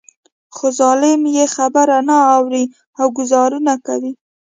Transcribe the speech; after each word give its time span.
خو 0.55 0.65
ظالم 0.79 1.21
يې 1.35 1.45
خبره 1.55 1.97
نه 2.09 2.17
اوري 2.35 2.63
او 2.99 3.07
ګوزارونه 3.17 3.73
کوي. 3.85 4.13